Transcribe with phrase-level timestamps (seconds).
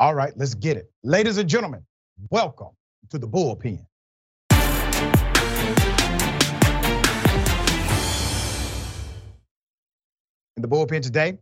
[0.00, 0.90] All right, let's get it.
[1.04, 1.84] Ladies and gentlemen,
[2.30, 2.70] welcome
[3.10, 3.86] to the bullpen.
[10.56, 11.38] In the bullpen today,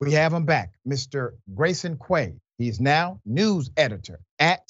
[0.00, 1.34] we have him back, Mr.
[1.54, 2.34] Grayson Quay.
[2.58, 4.68] He's now news editor at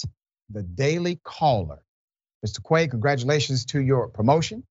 [0.51, 1.83] the Daily Caller.
[2.45, 2.61] Mr.
[2.63, 4.63] Quay, congratulations to your promotion.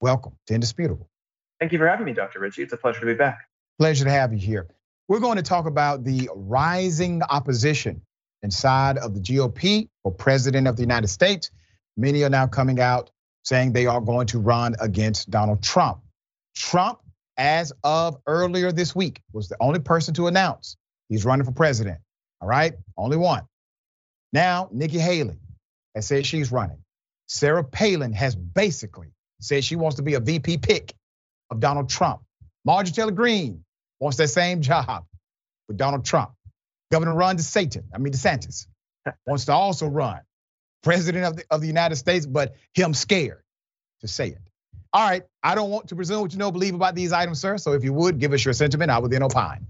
[0.00, 1.10] Welcome to Indisputable.
[1.58, 2.40] Thank you for having me, Dr.
[2.40, 2.62] Richey.
[2.62, 3.40] It's a pleasure to be back.
[3.78, 4.68] Pleasure to have you here.
[5.10, 8.00] We're going to talk about the rising opposition
[8.44, 11.50] inside of the GOP for president of the United States.
[11.96, 13.10] Many are now coming out
[13.42, 15.98] saying they are going to run against Donald Trump.
[16.54, 17.00] Trump,
[17.36, 20.76] as of earlier this week, was the only person to announce
[21.08, 21.98] he's running for president.
[22.40, 23.42] All right, only one.
[24.32, 25.40] Now, Nikki Haley
[25.96, 26.78] has said she's running.
[27.26, 29.08] Sarah Palin has basically
[29.40, 30.94] said she wants to be a VP pick
[31.50, 32.20] of Donald Trump.
[32.64, 33.64] Marjorie Taylor Greene
[34.00, 35.04] wants that same job
[35.68, 36.32] with Donald Trump.
[36.90, 38.66] Governor Ron DeSantis, I mean DeSantis,
[39.26, 40.20] wants to also run
[40.82, 43.42] president of the, of the United States, but him scared
[44.00, 44.38] to say it.
[44.92, 47.58] All right, I don't want to presume what you know, believe about these items, sir.
[47.58, 49.66] So if you would give us your sentiment, I would then opine.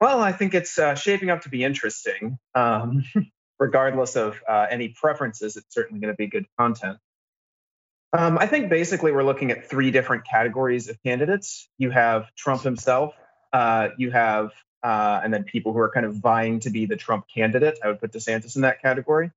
[0.00, 2.38] Well, I think it's uh, shaping up to be interesting.
[2.54, 3.04] Um,
[3.58, 6.96] regardless of uh, any preferences, it's certainly going to be good content.
[8.12, 11.68] Um, I think basically we're looking at three different categories of candidates.
[11.78, 13.14] You have Trump himself,
[13.52, 14.50] uh, you have,
[14.82, 17.78] uh, and then people who are kind of vying to be the Trump candidate.
[17.84, 19.30] I would put DeSantis in that category.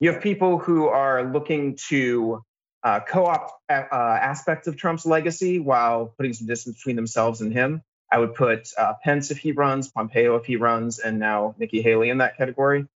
[0.00, 2.42] You have people who are looking to
[2.82, 7.82] uh, co-opt uh, aspects of Trump's legacy while putting some distance between themselves and him.
[8.10, 11.80] I would put uh, Pence if he runs, Pompeo if he runs, and now Nikki
[11.80, 12.86] Haley in that category.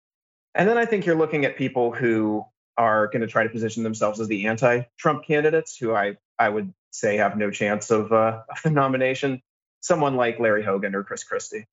[0.55, 2.45] And then I think you're looking at people who
[2.79, 6.73] are going to try to position themselves as the anti-Trump candidates, who I I would
[6.91, 9.43] say have no chance of, uh, of the nomination.
[9.81, 11.67] Someone like Larry Hogan or Chris Christie.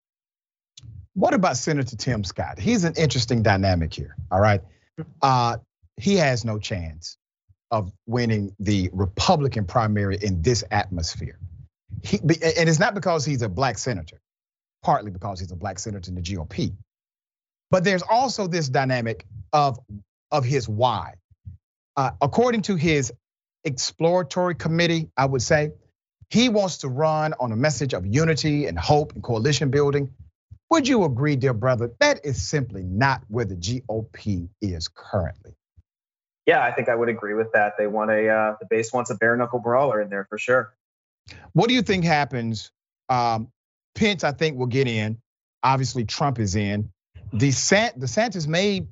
[1.14, 2.58] What about Senator Tim Scott?
[2.58, 4.16] He's an interesting dynamic here.
[4.30, 4.60] All right,
[5.22, 5.56] uh,
[5.96, 7.16] he has no chance
[7.70, 11.38] of winning the Republican primary in this atmosphere.
[12.02, 14.20] He, and it's not because he's a black senator,
[14.82, 16.74] partly because he's a black senator in the GOP.
[17.70, 19.78] But there's also this dynamic of,
[20.30, 21.14] of his why.
[21.96, 23.12] Uh, according to his
[23.64, 25.72] exploratory committee, I would say,
[26.30, 30.10] he wants to run on a message of unity and hope and coalition building.
[30.70, 35.54] Would you agree, dear brother, that is simply not where the GOP is currently?
[36.44, 37.74] Yeah, I think I would agree with that.
[37.78, 40.74] They want a uh, the base wants a bare knuckle brawler in there for sure.
[41.52, 42.70] What do you think happens?
[43.08, 43.48] Um,
[43.94, 45.18] Pence, I think, will get in.
[45.62, 46.90] Obviously, Trump is in.
[47.32, 48.86] DeSant, DeSantis may,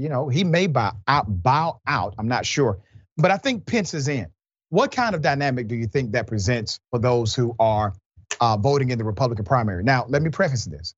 [0.00, 2.14] you know, he may bow out, bow out.
[2.18, 2.78] I'm not sure,
[3.16, 4.26] but I think Pence is in.
[4.70, 7.94] What kind of dynamic do you think that presents for those who are
[8.40, 9.82] uh, voting in the Republican primary?
[9.82, 10.94] Now, let me preface this.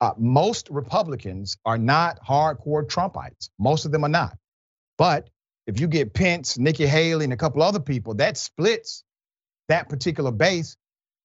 [0.00, 3.50] Uh, most Republicans are not hardcore Trumpites.
[3.58, 4.38] Most of them are not.
[4.96, 5.28] But
[5.66, 9.04] if you get Pence, Nikki Haley, and a couple other people, that splits
[9.68, 10.76] that particular base.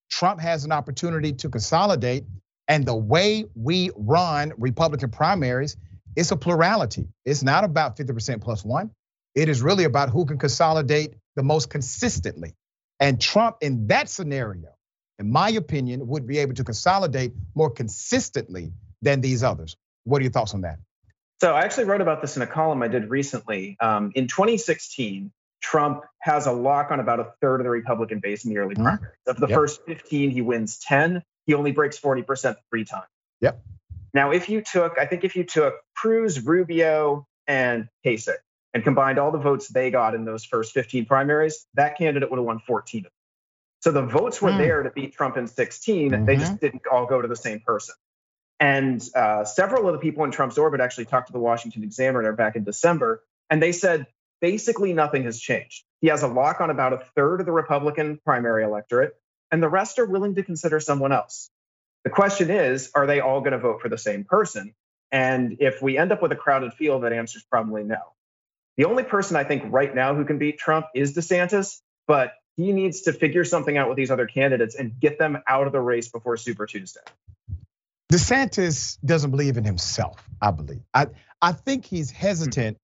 [0.10, 2.26] Trump has an opportunity to consolidate
[2.68, 5.78] and the way we run Republican primaries,
[6.16, 7.08] it's a plurality.
[7.26, 8.92] It's not about 50% plus one.
[9.34, 12.54] It is really about who can consolidate the most consistently.
[13.00, 14.70] And Trump, in that scenario,
[15.20, 18.72] in my opinion, would be able to consolidate more consistently
[19.02, 19.76] than these others.
[20.06, 20.80] What are your thoughts on that?
[21.42, 23.76] So I actually wrote about this in a column I did recently.
[23.82, 28.46] Um, in 2016, Trump has a lock on about a third of the Republican base
[28.46, 29.02] in the early primaries.
[29.02, 29.32] Mm-hmm.
[29.32, 29.56] Of the yep.
[29.56, 33.06] first 15, he wins 10 he only breaks 40% three times.
[33.42, 33.62] Yep.
[34.16, 38.38] Now, if you took, I think if you took Cruz, Rubio, and Kasich
[38.74, 42.38] and combined all the votes they got in those first 15 primaries, that candidate would
[42.38, 43.06] have won 14
[43.82, 44.58] So the votes were mm.
[44.58, 46.12] there to beat Trump in 16.
[46.12, 46.26] Mm-hmm.
[46.26, 47.94] They just didn't all go to the same person.
[48.58, 52.32] And uh, several of the people in Trump's orbit actually talked to the Washington Examiner
[52.32, 54.08] back in December, and they said
[54.40, 55.84] basically nothing has changed.
[56.00, 59.14] He has a lock on about a third of the Republican primary electorate
[59.52, 61.50] and the rest are willing to consider someone else.
[62.06, 64.74] The question is, are they all going to vote for the same person?
[65.12, 67.98] And if we end up with a crowded field, that answer is probably no.
[68.78, 72.74] The only person I think right now who can beat Trump is DeSantis, but he
[72.74, 75.82] needs to figure something out with these other candidates and get them out of the
[75.82, 77.02] race before Super Tuesday.
[78.12, 80.82] DeSantis doesn't believe in himself, I believe.
[80.94, 81.08] I,
[81.42, 82.78] I think he's hesitant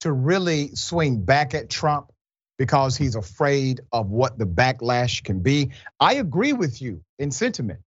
[0.00, 2.12] to really swing back at Trump
[2.56, 5.70] because he's afraid of what the backlash can be.
[5.98, 7.80] I agree with you in sentiment.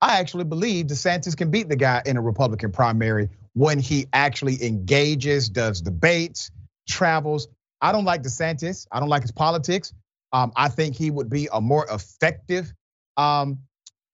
[0.00, 4.64] I actually believe DeSantis can beat the guy in a Republican primary when he actually
[4.64, 6.50] engages, does debates,
[6.88, 7.48] travels.
[7.80, 8.86] I don't like DeSantis.
[8.92, 9.92] I don't like his politics.
[10.32, 12.72] Um, I think he would be a more effective,
[13.16, 13.58] um,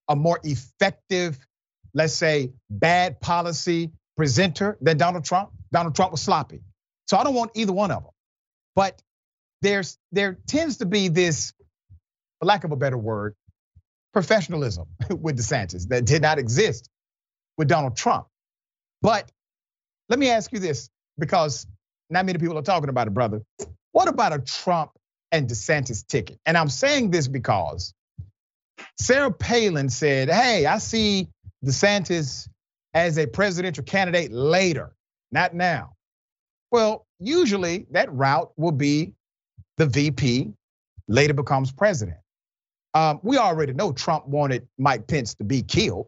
[0.07, 1.37] a more effective
[1.95, 5.49] let's say, bad policy presenter than Donald Trump.
[5.71, 6.61] Donald Trump was sloppy.
[7.07, 8.11] So I don't want either one of them.
[8.75, 9.01] But
[9.61, 11.53] there's there tends to be this,
[12.39, 13.35] for lack of a better word,
[14.15, 16.89] professionalism with DeSantis that did not exist
[17.57, 18.27] with Donald Trump.
[19.01, 19.29] But
[20.07, 20.89] let me ask you this,
[21.19, 21.67] because
[22.09, 23.41] not many people are talking about it, brother.
[23.91, 24.91] What about a Trump
[25.33, 26.39] and DeSantis ticket?
[26.45, 27.93] And I'm saying this because
[28.97, 31.27] Sarah Palin said, Hey, I see
[31.65, 32.47] DeSantis
[32.93, 34.95] as a presidential candidate later,
[35.33, 35.91] not now.
[36.71, 39.13] Well, usually that route will be
[39.75, 40.53] the VP
[41.09, 42.17] later becomes president.
[42.95, 46.07] Um, we already know Trump wanted Mike Pence to be killed.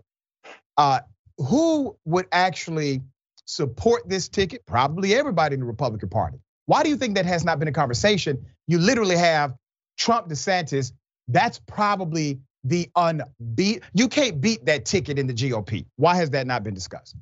[0.78, 1.01] Uh,
[1.38, 3.01] who would actually
[3.45, 4.66] support this ticket?
[4.66, 6.39] Probably everybody in the Republican Party.
[6.66, 8.45] Why do you think that has not been a conversation?
[8.68, 9.54] You literally have
[9.98, 10.94] Trump DeSantis.
[11.28, 13.84] That's probably the unbeat.
[13.94, 15.86] You can't beat that ticket in the GOP.
[15.98, 17.16] Why has that not been discussed?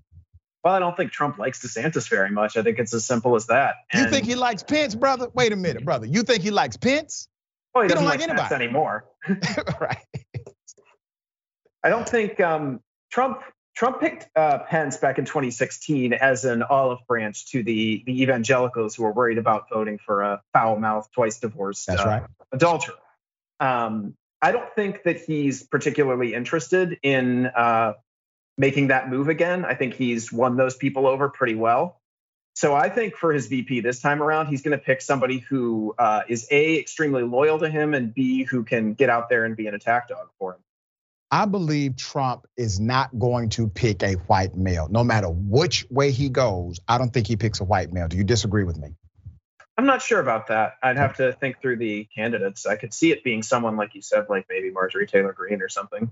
[0.64, 2.58] Well, I don't think Trump likes DeSantis very much.
[2.58, 3.76] I think it's as simple as that.
[3.92, 5.30] And you think he likes Pence, brother?
[5.34, 6.06] Wait a minute, brother.
[6.06, 7.28] You think he likes Pence?
[7.76, 9.06] Well, he, he doesn't like, like anybody anymore.
[9.82, 9.98] right.
[11.84, 12.80] I don't think um,
[13.12, 13.42] Trump
[13.76, 18.96] Trump picked uh, Pence back in 2016 as an olive branch to the the evangelicals
[18.96, 22.24] who were worried about voting for a foul mouthed, twice divorced That's uh, right.
[22.54, 22.96] adulterer.
[23.60, 27.94] Um, I don't think that he's particularly interested in uh,
[28.58, 29.66] making that move again.
[29.66, 32.00] I think he's won those people over pretty well.
[32.56, 35.94] So I think for his VP this time around, he's going to pick somebody who
[36.00, 39.58] uh, is a extremely loyal to him and b who can get out there and
[39.58, 40.60] be an attack dog for him.
[41.30, 46.12] I believe Trump is not going to pick a white male, no matter which way
[46.12, 46.80] he goes.
[46.88, 48.08] I don't think he picks a white male.
[48.08, 48.96] Do you disagree with me?
[49.78, 50.76] I'm not sure about that.
[50.82, 52.66] I'd have to think through the candidates.
[52.66, 55.68] I could see it being someone like you said, like maybe Marjorie Taylor Greene or
[55.68, 56.10] something,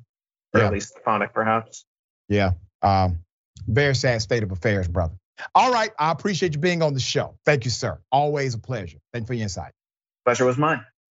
[0.53, 0.69] or yeah.
[0.69, 1.85] Elise Stefanik, perhaps.
[2.27, 2.51] Yeah.
[2.81, 3.19] Um,
[3.65, 5.15] very sad state of affairs, brother.
[5.55, 5.91] All right.
[5.99, 7.37] I appreciate you being on the show.
[7.45, 7.99] Thank you, sir.
[8.11, 8.99] Always a pleasure.
[9.11, 9.71] Thank you for your insight.
[10.25, 10.85] Pleasure was mine.